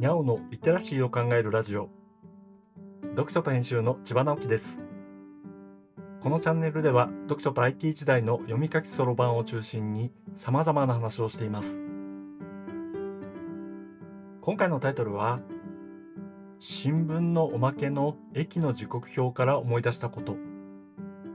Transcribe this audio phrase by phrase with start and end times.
[0.00, 1.90] にゃおのリテラシーを考えるラジオ。
[3.10, 4.78] 読書と編集の千葉直樹です。
[6.22, 11.78] このチャンネルでは読書と IT 時代の読み書きそろばんを中心に様々な話をしています。
[14.40, 15.40] 今回のタイトルは
[16.58, 20.38] 新聞のおまけの駅の時刻表から思い出したこと。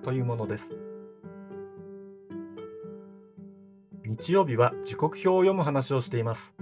[0.02, 0.72] というものです。
[4.08, 6.56] 日曜日は時刻表を読む話をしています。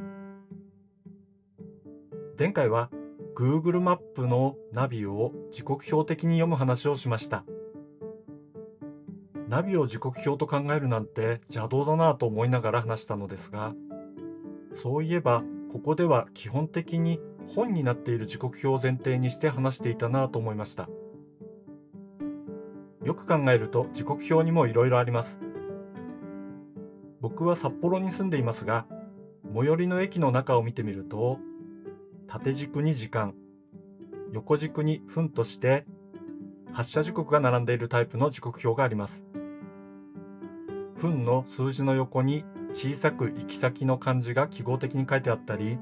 [2.38, 2.90] 前回は
[3.36, 7.46] Google マップのナビを時刻表的に読む話をしました。
[9.48, 13.76] ナビを時刻表と考えるなんて邪道だなと思いながら話したのですが、
[14.72, 20.90] そういえばここでは基本的に本になっている時刻表を前提にして話していたなと思いました。
[23.04, 25.38] よく考えると時刻表にもいろいろあります。
[27.22, 28.88] 僕は札幌に住んでいますが、
[29.54, 31.38] 最寄りの駅の中を見てみると、
[32.34, 33.36] 縦軸に時間、
[34.32, 35.86] 横軸に分として
[36.72, 39.24] 発車時刻が並んでいるタイプの時刻表があります。
[40.96, 45.78] 分の数字の横に小さく行き先の漢字が記号的に書いてあったり、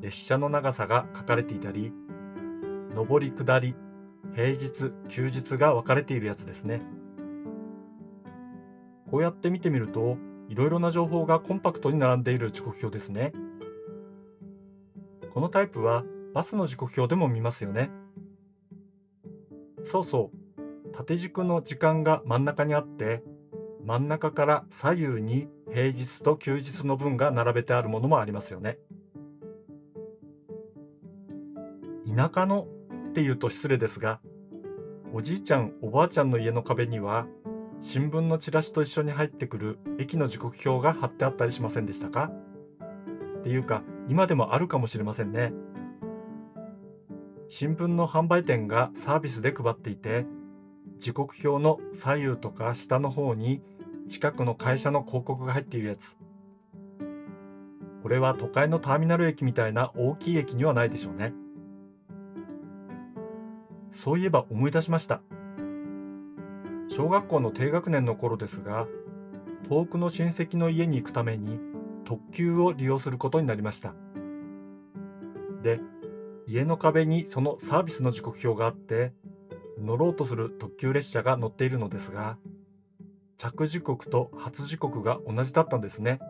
[0.00, 1.92] 列車の長さが書かれていたり、
[2.96, 3.76] 上り下り、
[4.34, 6.82] 平日、休日が分かれているやつですね。
[9.08, 10.16] こうやって見てみると、
[10.48, 13.32] いろいろな情報がコンパクトに並んでいる時刻表ですね。
[15.32, 17.90] このタイプはバスの時刻表でも見ますよね。
[19.82, 20.92] そうそう。
[20.92, 23.22] 縦軸の時間が真ん中にあって、
[23.84, 28.78] 真ん中から左右に平日と休日の分が並べてあるものもありますよね。
[32.14, 32.66] 田舎の
[33.10, 34.20] っていうと失礼ですが、
[35.12, 37.26] おじいちゃん、おばあちゃんの家の壁には、
[37.80, 42.30] 新聞のチラシと一緒に入ってくる駅の時刻表が貼ってあったりしませんでしたか？
[43.38, 45.52] っていうか、今でもあるかもしれませんね。
[47.48, 50.26] 新聞の販売店がサービスで配っていて、
[50.98, 53.62] 時刻表の左右とか下の方に
[54.08, 56.16] 近くの会社の広告が入っているやつ。
[58.02, 61.32] これは都会のターミナル駅みたいな大きい駅にはないでしょうね。
[63.92, 65.22] そういえば思い出しました。
[66.88, 68.88] 小学校の低学年の頃ですが、
[69.68, 71.60] 遠くの親戚の家に行くために
[72.04, 73.94] 特急を利用することになりました。
[75.62, 75.80] で、
[76.46, 79.12] 家の壁にそのサービスの時刻表があって、
[79.78, 82.38] 乗ろうとする特急列車が乗っているのですが、
[83.36, 86.20] 着時刻と発時刻が同じだったんですね。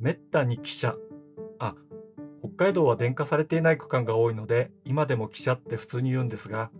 [0.00, 0.96] めったに汽車、
[1.60, 1.76] あ、
[2.40, 6.72] 北海道は電化されていない区間が多いので、今でも汽車って普通に言うんですが、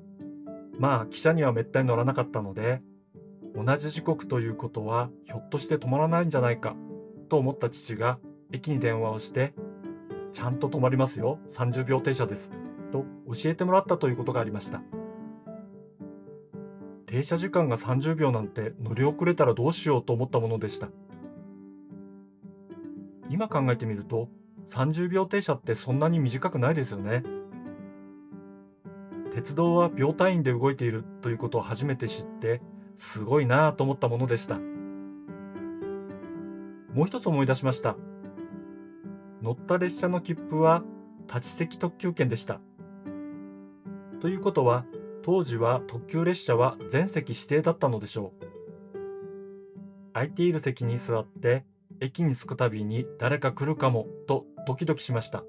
[0.79, 2.83] まあ、汽車にはめったに乗らなかったので、
[3.55, 6.75] 同じ時刻ということはひょっとして止まらないんじゃないか
[7.29, 8.19] と思った父が
[8.53, 9.55] 駅に電話をして
[10.33, 12.51] ちゃんと止まりますよ30秒停車です
[12.93, 14.83] と教えてもらったということがありました。
[17.13, 20.89] 停車時間が30秒なんて乗り遅れたらどうしようと思ったものでした。
[23.29, 24.31] 今考えてみると
[24.71, 27.23] 30秒停車ってそんなに短くないですよね。
[29.35, 32.63] 鉄道は秒単位で動いているということを初めて知って
[32.97, 34.59] すごいなぁと思ったものでした。
[36.93, 37.97] もう一つ思い出しました。
[39.43, 40.83] 乗った列車の切符は
[41.27, 42.61] 立ち席特急券でした。
[44.21, 44.85] ということは、
[45.23, 48.47] 当時は特急列車は全席指定だったのでしょう。
[50.13, 51.65] 空いている席に座って
[52.01, 55.45] 駅に着くたびに誰か来るかもとドキドキしました。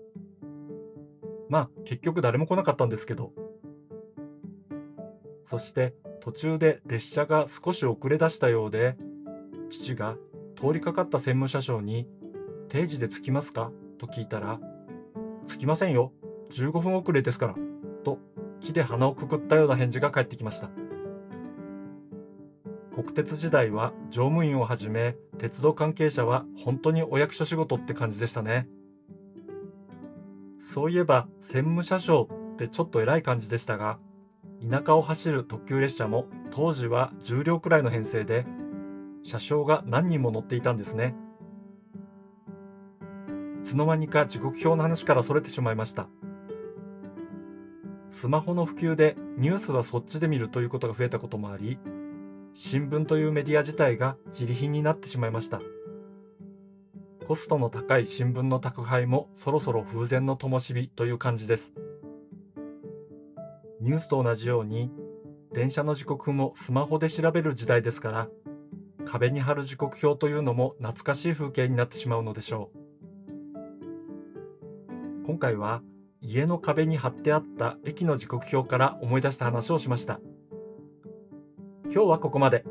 [1.49, 3.33] まあ結局誰も来なかったんですけど。
[5.43, 5.93] そして
[6.23, 8.95] 途中で列車が少し遅れ出したようで、
[9.69, 10.15] 父が
[10.57, 12.07] 通りかかった専務車掌に、
[12.69, 13.71] 定時で着きますか？
[13.97, 14.57] と聞いたら、
[15.49, 16.13] 着きませんよ。
[16.51, 17.55] 15分遅れですから。
[18.05, 18.19] と、
[18.61, 20.69] 木で鼻をくくったような返事が返ってきました。
[22.95, 28.69] 国鉄時代は乗務員をはじめ、鉄道関係者は本当にお役所仕事って感じでしたね。
[30.57, 33.99] そういえば、専務車掌ってちょっと偉い感じでしたが、
[34.69, 38.45] 田舎を走る特急列車も当時は10両くらいの編成で
[39.23, 41.15] 車掌が何人も乗っていたんですね。
[43.59, 46.07] いつの間にか時刻表の話からそれてしまいました。
[48.09, 51.79] スマホの普及でニュースはそっちで見るということが増えたこともあり
[52.53, 55.61] 新聞というメディア自体が自利品になってしまいました。
[57.27, 61.73] コストの高い新聞の宅配もそろそろ風前の灯火という感じです。
[63.83, 64.89] ニュースと同じように
[65.53, 68.27] 電車の時刻もスマホで調べる時代ですから
[69.05, 72.77] 壁に貼る時刻表というのも懐かしい風景になってしまうのでしょう
[75.27, 75.81] 今回は
[76.21, 80.21] 家の壁に貼ってあった駅の時刻表から思い出した話をしました。
[81.85, 82.63] 今日はここまで。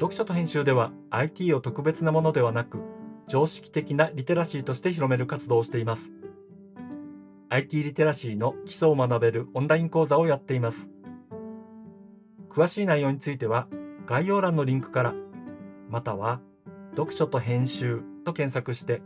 [0.00, 2.78] 読書と編集では IT を特別なものではなく
[3.28, 6.10] 常識的なリテラシーとして広める活動をしています。
[7.48, 10.88] IT リテラシーの基礎を学べるオンライン講座をやっています。
[12.50, 13.68] 詳しい内容については
[14.06, 15.14] 概要欄のリンクから
[15.88, 16.40] または
[16.96, 19.02] 読書と編集と検索して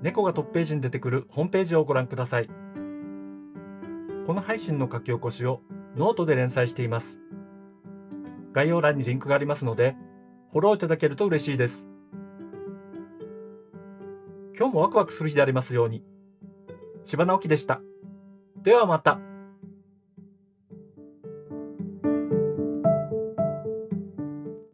[0.00, 2.48] 猫がトップページに出てくるホームページをご覧ください。
[4.26, 5.60] この配信の書き起こしを
[5.96, 7.18] ノートで連載しています。
[8.52, 9.96] 概要欄にリンクがありますので、
[10.52, 11.84] フォローいただけると嬉しいです。
[14.56, 16.04] 今日もワクワクする日でありますように。
[17.04, 17.80] 千葉直樹でした。
[18.56, 19.18] ではまた。